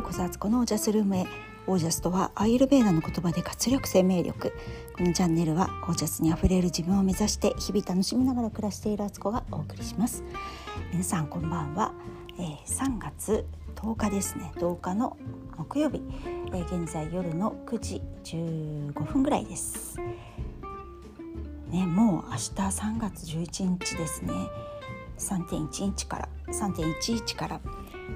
[0.00, 1.26] ようこそアツコのオージャスルームへ。
[1.66, 4.54] オージャスとはアイルベーダの言葉で活力生命力。
[4.96, 10.24] このチャンネルはオージャスにあふれる自分を目指して日々楽しみながら暮らしているアツコがお送りします。
[10.90, 11.92] 皆さんこんばんは、
[12.38, 13.44] えー、3月
[13.74, 14.52] 10日ですね。
[14.56, 15.18] 10日の
[15.58, 16.00] 木曜日、
[16.46, 19.98] えー、現在夜の9時15分ぐらいです。
[21.68, 24.32] ねもう明日3月11日ですね。
[25.18, 26.28] 3.11から。
[26.46, 27.60] 3.11から、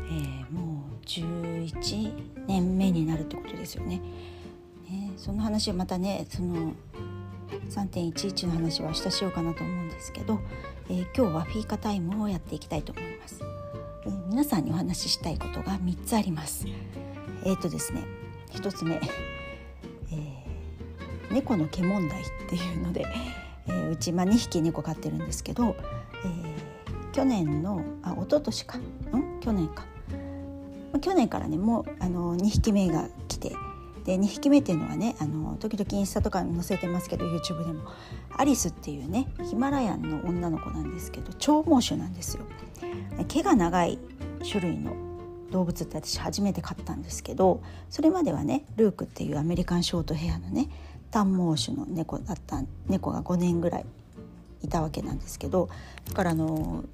[0.09, 0.74] えー、もう
[1.05, 4.01] 11年目になるってことですよね。
[4.89, 6.73] ねその話はまたねその
[7.71, 10.41] 3.11の話は明日しようかなと思うんですけど、
[10.89, 13.41] えー、今日はフィーカタイムをやっていきたいと思います。
[14.07, 16.67] えー、皆さんにお話ししたいことが3つあります。
[17.45, 18.05] えっ、ー、とですね
[18.53, 19.01] 1つ目、え
[21.31, 23.05] 猫の毛問題っていうので、
[23.69, 25.77] えうち、まあ、2匹猫飼ってるんですけど、
[26.25, 26.65] え
[27.13, 29.41] 去年のあ一昨年かん？
[29.41, 29.85] 去年か
[31.01, 33.57] 去年からねもうあの2匹目が来て
[34.05, 37.85] で2匹目っていうのはねあの時々インスタとかに載せてますけど YouTube でも
[38.37, 42.45] アリスっていうねヒマラヤンの女の子なんですけど長毛種なんですよ。
[43.29, 43.99] 毛が長い
[44.49, 44.95] 種類の
[45.51, 50.69] 動物って私初めて飼ったんですけどそれまではねルークっていうアメリカンショートヘアのね
[51.11, 53.87] 短毛種の猫だった猫が5年ぐらい
[54.63, 55.69] いたわけなんですけど
[56.07, 56.85] だからあの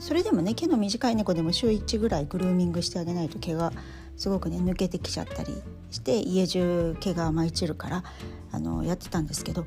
[0.00, 3.72] それでもね毛の短い猫でも週1ぐらいグルーミングしてあげないと毛が
[4.16, 8.04] すごくね抜けてきちゃったりして家中毛が舞い散るから
[8.52, 9.66] あのやってたんですけど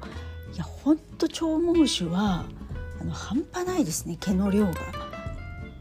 [0.54, 2.46] いやほんと長毛種は
[3.00, 4.74] あの半端ないですね毛の量が。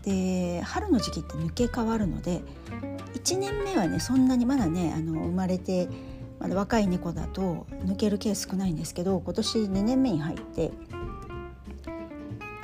[0.03, 2.43] で春の時期って抜け変わるので
[3.15, 5.89] 1年目はねそんなにまだねあの生まれて
[6.41, 10.73] まだ若い猫だと抜ける毛少ないんですけど今年2年目に入って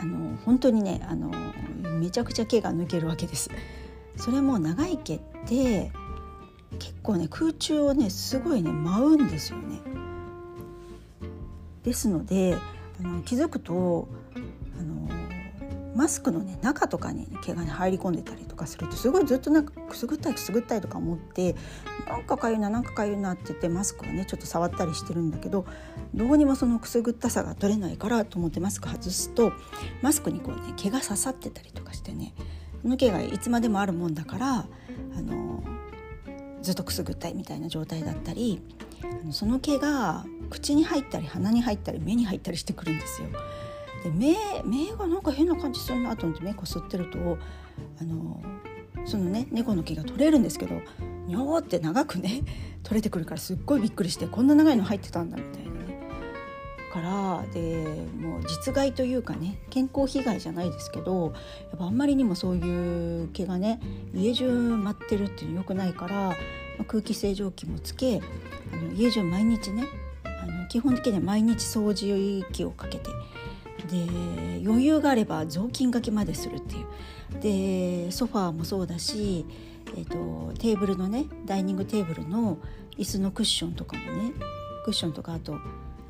[0.00, 1.30] あの本当にねあの
[1.98, 3.50] めちゃくちゃ毛が抜けるわけです。
[4.16, 5.90] それも長い毛って
[6.78, 9.80] 結構ね空中をねすごいね舞うんですよね。
[11.82, 12.56] ですので
[13.00, 14.08] あの気づくと
[14.78, 15.08] あの
[15.98, 21.56] マスクのね中とかに、ね、毛が、ね、入り込んでたりとかするとすごいずっとなんかくすぐったいくすぐったいとか思って
[22.06, 25.66] なんかかゆいななんかかゆいなって言ってマスクをねちょっと触ったりしてるんだけど
[26.14, 29.52] どうにもそのくすぐったさが取れないからと思ってマスク外すと
[30.00, 32.32] マスクにこうね毛が刺さってたりとかしてね
[32.80, 34.66] その毛がいつまでもあるもんだからあ
[35.20, 35.64] の
[36.62, 38.62] ずっとくすぐったいみたいな状態だったり
[39.32, 43.28] その毛が口に入ったり鼻に入ったり目に入ったりしてくるんですよ。
[44.02, 47.38] で目目がなんか変な感じするなと思って目こすってると
[48.00, 48.40] あの
[49.04, 50.80] そのね猫の毛が取れるんですけど
[51.26, 52.42] にょーって長くね
[52.82, 55.78] 取れてくるからすっごいびっくりしてこんな長いの入ってたんだみたいなね。
[56.92, 61.34] からでもう実害というかね健康被害じゃないですけど
[61.70, 63.78] やっぱあんまりにもそういう毛がね
[64.14, 66.30] 家中舞ってるっていうのよくないから、ま
[66.80, 68.22] あ、空気清浄機もつけ
[68.72, 69.84] あの家中毎日ね
[70.24, 73.10] あの基本的には毎日掃除機をかけて
[73.86, 76.86] で余裕があれば雑巾がけまでするっていう。
[77.40, 79.44] でソファーもそうだし、
[79.96, 82.58] えーと、テーブルのねダイニングテーブルの
[82.96, 84.32] 椅子のクッションとかもね
[84.84, 85.58] クッションとかあと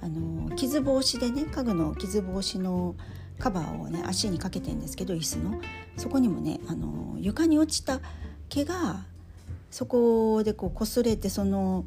[0.00, 2.94] あの傷防止でね家具の傷防止の
[3.38, 5.60] カバーをね足にかけてんですけど椅子の。
[5.96, 8.00] そこにもねあの床に落ちた
[8.48, 9.04] 毛が
[9.70, 11.84] そこでこう擦れてその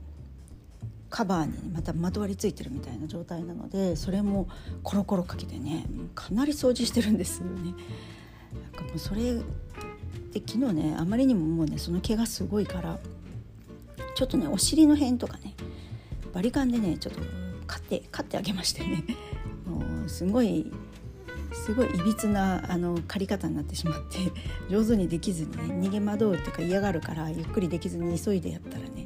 [1.12, 4.48] カバーにまたまとわりついてるみたいな状態なのでそれも
[4.82, 5.86] コロコロかけてね
[6.16, 7.76] かなり掃除してるんですよね。
[8.74, 12.98] なんかもうそれで昨日ねあまりにももうねその毛がすごいから
[14.16, 15.54] ちょっとねお尻の辺とかね
[16.34, 17.20] バリカンでねちょっと
[17.68, 19.04] 飼って飼ってあげましてね
[19.66, 20.72] もうすごい
[21.54, 24.18] すごいいびつなあの借り方になってしまって
[24.70, 29.01] 上手にできずにね逃げ惑うっていうか嫌がるからゆっくりできずに急いでやったらね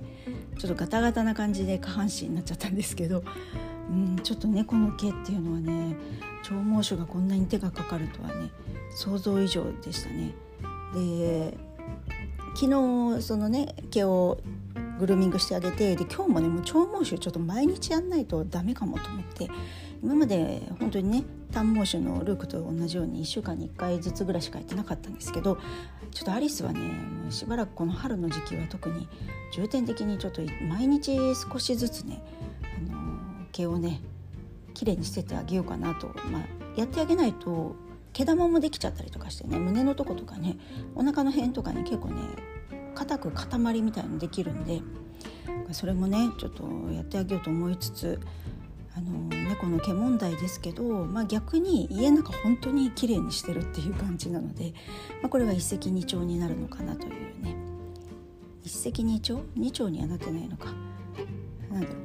[0.57, 3.23] ちょっとガタガタな感じで下半身になっちゃったんですけど、
[3.89, 5.95] うん、ちょっと猫の毛っていうのはね
[6.43, 8.51] 長毛種がこんなに手がかかるとはね
[8.95, 10.33] 想像以上でしたね。
[10.93, 11.57] で
[12.55, 12.67] 昨
[13.17, 14.39] 日そのね毛を
[14.99, 19.49] グルーミングしてあげてで今日もねもう長毛種ちょっと毎日やんないとダメかもと思って
[20.05, 25.57] 今まで本当にね短毛種のルークと同じように1週間に1回ずつぐらいしかやってなかったんですけど
[26.11, 29.09] ちょっとアリスはねもうしばらくこの春の時期は特に
[29.51, 32.21] 重点的にちょっと毎日少しずつね、
[32.61, 33.99] あの毛をね
[34.75, 36.43] 綺麗に捨ててあげようかなと、まあ、
[36.75, 37.75] やってあげないと
[38.13, 40.57] 毛玉もできちゃったりとかしてね胸のとことかね
[40.93, 42.21] お腹の辺とかに結構ね
[42.93, 44.81] 硬く塊みたいのできるんで
[45.71, 46.63] それもねちょっと
[46.93, 48.19] やってあげようと思いつつ
[48.97, 49.11] あの
[49.49, 54.73] 猫の毛問題ですけど、まあ、逆に家の中本当に綺麗にしてるっていう感じなので、
[55.21, 57.11] まあ、これは一石二鳥になるのかなという
[57.43, 57.55] ね。
[58.63, 59.43] 一石二鳥？
[59.55, 60.73] 二鳥にはなってないのか。
[61.71, 61.97] なんだろう。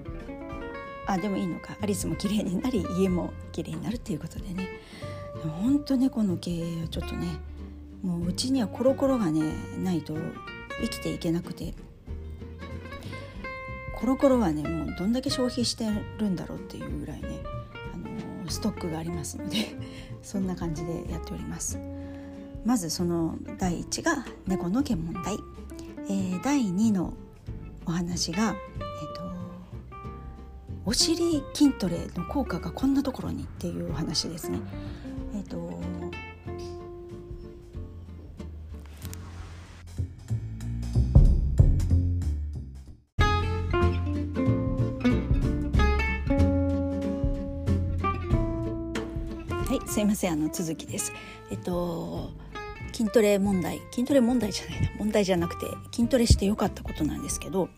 [1.06, 1.76] あでもいいのか。
[1.80, 4.68] アリスも綺麗になり家も綺麗になるっていうことでね。
[5.62, 7.28] 本当猫の経営はちょっとね
[8.02, 10.14] もううちにはコロコロがねないと
[10.82, 11.72] 生きていけなくて。
[14.00, 15.86] コロコロはねもうどんだけ消費して
[16.18, 17.28] るんだろうっていうぐらいね、
[17.94, 19.76] あのー、ストックがありますので
[20.22, 21.78] そんな感じでやっております
[22.64, 25.36] まずその第1が猫の毛問題、
[26.08, 27.12] えー、第2の
[27.84, 29.22] お話が、えーと、
[30.86, 34.60] お尻筋トレの効果がこんなところにっていうお話ですね。
[35.34, 35.80] えーと
[50.10, 51.12] ませんあの続きです。
[51.52, 52.30] えっと
[52.92, 57.68] 筋トレ問題筋トレ問題じゃないな問題じゃなくて筋トレしてよかったことなんですけど、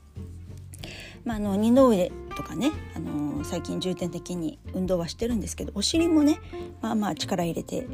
[1.27, 6.41] まあ、あの二の腕とかねあの最近重点的に運動はしてるんですけどお尻もね
[6.81, 7.87] まあまあ力入れて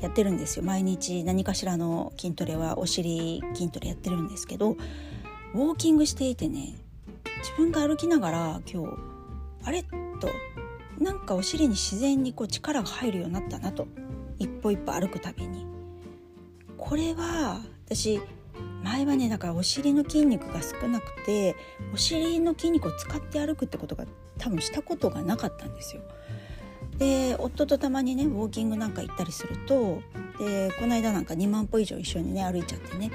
[0.00, 6.74] やってるんですよ毎日何かしらの筋トレはお尻筋トレやってるんですけどウォーキングしていてね
[7.38, 8.98] 自分が歩きながら今日
[9.64, 9.82] あれ？
[9.82, 10.28] と
[11.00, 13.88] なんかお尻に自然にこう力が入るようになったなと。
[14.38, 15.66] 一歩一歩歩くたびに。
[16.76, 18.20] これは私
[18.82, 21.54] 前はねだからお尻の筋肉が少なくて
[21.92, 24.06] お尻の筋肉を使って歩くってことが
[24.38, 26.02] 多分したことがなかったんですよ。
[26.96, 30.02] で夫とたまにねウォーキングなんか行ったりすると
[30.38, 33.10] でこの間なんか2万歩以上一緒にね歩いちゃってね。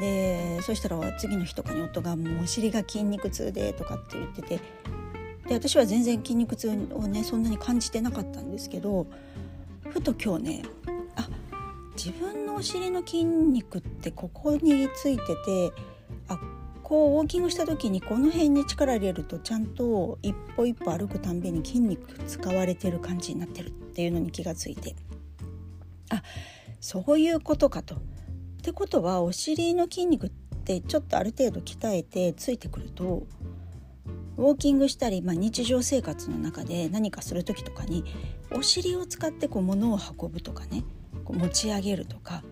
[0.00, 4.60] でそしたら次の日とかに夫が「もうお尻が筋肉痛で」とかって言ってて
[5.48, 6.72] で私は全然筋肉痛を
[7.08, 9.06] ねそんなに感じてなかったんですけど
[9.88, 10.62] ふと今日ね
[11.16, 11.26] あ
[11.96, 15.72] 自分のお尻の筋肉ってここについてて
[16.28, 16.38] あ
[16.82, 24.94] こうウォーキングした時にこの辺に力入れるとちゃんと一歩一歩歩くたんびに筋肉使われてる感じになってるっていうのに気がついて
[26.10, 26.22] あ
[26.80, 27.96] そういうことかと。
[27.96, 27.98] っ
[28.60, 30.30] てことはお尻の筋肉っ
[30.64, 33.26] てちょっとある程度鍛えてついてくると
[34.38, 38.04] ウォーキングしたり、まあ、日常生活の中で何かする時とかに
[38.52, 40.84] お尻を使ってこう物を運ぶとかね
[41.24, 42.42] こう持ち上げるとか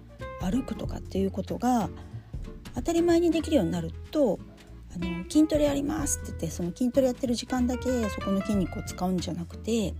[0.40, 1.88] 歩くとかっていうことが
[2.74, 4.40] 当たり前にできるようになると
[4.94, 9.94] あの筋トレやりますって言ってその筋トレやってる時間だけそこの筋肉を使うんじゃなくて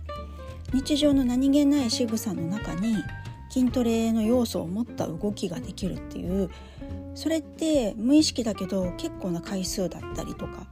[0.73, 2.97] 日常の何気ない仕草の中に
[3.49, 6.49] 筋トレの要素を持った動きができるっていう
[7.15, 10.67] それって無意識だけど結構な回数だったりとか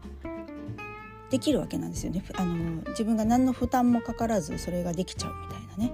[1.35, 2.23] できるわけなんですよね。
[2.35, 2.55] あの
[2.91, 5.93] 自分が何の負担もかからずそれができちゃうみたいな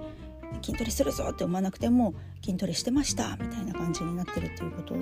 [0.62, 4.94] 筋トレするぞって思わなくても筋トレしてましたみたいな感じになってるっていうこと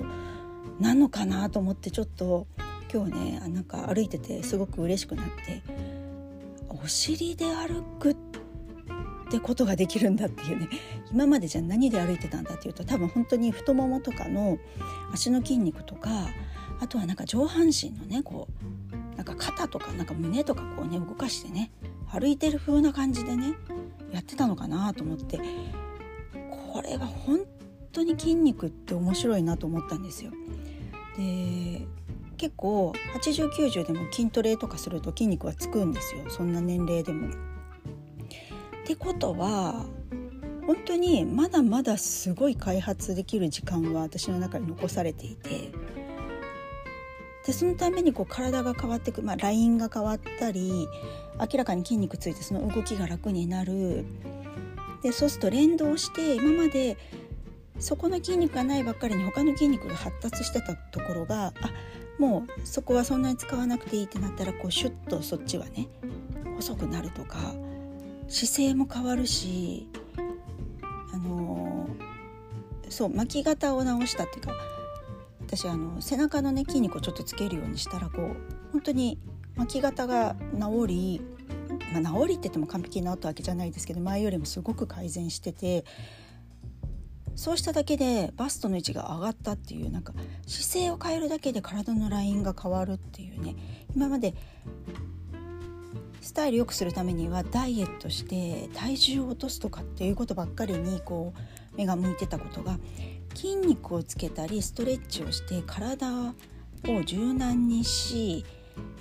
[0.79, 2.47] なのかなと思ってちょっと
[2.91, 5.61] 今日ねなんか歩いててすごく嬉しくなって
[6.69, 8.15] お尻で歩くっ
[9.29, 10.69] てことができるんだっていうね
[11.11, 14.57] 今までじゃ何で歩いてたんだっていうと多分本当に太ももとかの
[15.13, 16.09] 足の筋肉とか
[16.79, 21.71] あとはなんか上半身のねこうなんか肩とかなんか胸とかこうね動かしてね
[22.11, 23.53] 歩いてる風な感じでね
[24.11, 25.39] やってたのかなと思って
[26.73, 27.41] これは本
[27.91, 30.31] 当に筋肉って面白いなと思ったんですよ。
[31.17, 31.85] で
[32.37, 37.27] 結構8090でも筋トレとかすると筋肉はつくんですよそんな年齢でも。
[37.27, 37.31] っ
[38.87, 39.85] てことは
[40.65, 45.71] 本当にまだまだすごい開発できる時間は私の中に残されていて
[47.45, 50.87] でそのためにこう体が変わっていく、まあ、ラインが変わったり
[51.39, 54.05] 明らかに筋肉ついてその動きが楽になる。
[55.01, 56.95] でそうすると連動して今まで
[57.79, 61.53] そこの筋肉がないばっかりに他の筋肉が発達してたところがあ
[62.19, 65.87] もうそこはそんなに使わなくていいってなったらこうシュッとそっちはね
[66.57, 67.37] 細くなるとか
[68.27, 69.87] 姿勢も変わるし
[71.11, 74.53] あのー、そう巻き方を直したっていうか
[75.51, 79.19] 私あの背中のね筋肉をちょっとつけるようにしたらこう本当に
[79.57, 81.21] 巻き方が治り、
[81.93, 85.83] まあ、治りって言っても完璧に治ったわけじゃないですけど前よりもすごく改善してて
[87.35, 90.13] そうしただけでバストの位置が上がったっていうなんか
[90.47, 93.55] 姿勢を変えるだけで体のラインが変わるっていうね
[93.93, 94.33] 今まで
[96.21, 102.77] スタイル良くするためにはダイエットして体重を落とすとかっていうことばっかりにこう目が向いてたことが
[103.35, 106.07] 筋肉をつけたりストレッチをして体
[106.87, 108.45] を柔軟にし、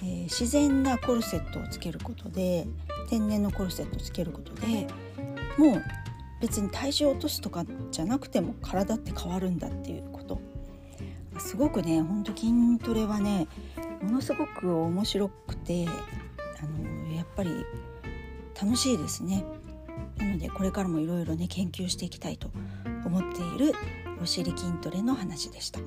[0.02, 2.66] えー、自然なコルセットをつけることで
[3.08, 4.86] 天然のコルセットをつけることで
[5.58, 5.82] もう
[6.40, 10.40] 別に体重を落とすとかじゃなくても体って変わるんだっていうこと
[11.38, 13.46] すごくねほんと筋トレはね
[14.02, 17.50] ものすごく面白くてあのやっぱり
[18.60, 19.44] 楽しいですね。
[20.18, 22.50] なのでこれからもいろいろね研究していきたいと
[23.06, 23.74] 思っている
[24.22, 25.80] お尻筋トレの話でした。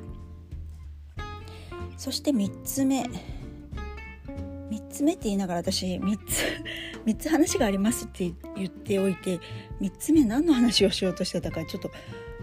[1.98, 3.04] そして3つ目。
[3.04, 6.44] 3つ目って言いながら私3つ
[7.06, 9.40] 3つ話がありますって言っておいて
[9.80, 11.92] 3つ目何の話をしようとしてたかちょっと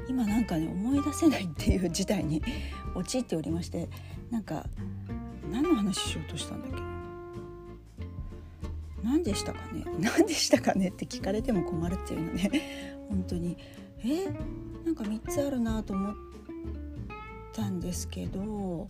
[0.09, 2.42] 今なんかね思い出せないっていう事態に
[2.94, 3.88] 陥っておりまして
[4.30, 4.66] なんか
[5.50, 6.90] 何の話しようとしたんだっけ
[9.02, 9.85] 何でしたかね。
[9.99, 12.99] 何でしたかねって聞かれても困るっていうのね。
[13.09, 13.56] 本当に。
[14.04, 14.28] え？
[14.84, 16.14] なんか3つあるなと思っ
[17.52, 18.88] たんですけど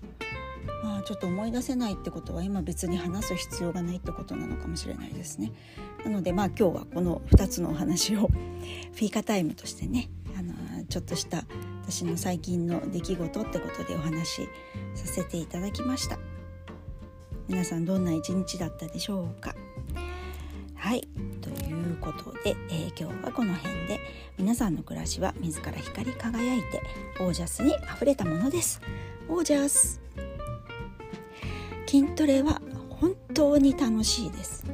[0.82, 5.52] まあちょっと思い出せないってことは今別に話す必要がないってことなのかもしれないですね。
[6.04, 8.28] なのでまあ今日はこの2つのお話を
[8.92, 10.54] フィーカタイムとしてねあの
[10.86, 11.44] ちょっとした
[11.82, 14.48] 私の最近の出来事ってことでお話し
[14.94, 16.18] させていただきました。
[17.50, 19.56] 皆さんどんな一日だったでしょうか
[20.76, 21.08] はい
[22.12, 24.00] ことで、えー、今日はこの辺で。
[24.40, 26.80] 皆さんの暮らしは自ら光り輝いて
[27.20, 28.80] オージャスにあふれたものです。
[29.28, 30.00] オージャス。
[31.86, 34.64] 筋トレは本当に楽しいです。